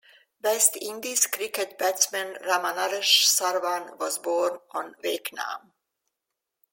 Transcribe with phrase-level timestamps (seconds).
[0.43, 5.73] West Indies cricket batsman Ramnaresh Sarwan was born on Wakenaam.